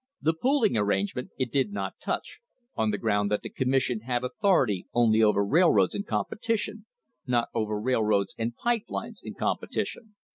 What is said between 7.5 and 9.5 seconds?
over rail roads and pipe lines in